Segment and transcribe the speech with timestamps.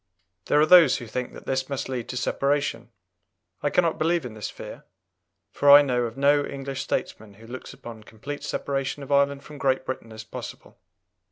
[0.45, 2.89] There are those who think that this must lead to separation.
[3.61, 4.85] I cannot believe in this fear,
[5.51, 9.59] for I know of no English statesman who looks upon complete separation of Ireland from
[9.59, 10.79] Great Britain as possible.